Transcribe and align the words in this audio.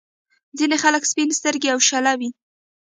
ځينې 0.57 0.77
خلک 0.83 1.03
سپين 1.11 1.29
سترګي 1.39 1.69
او 1.73 1.79
شله 1.89 2.11
وي. 2.19 2.29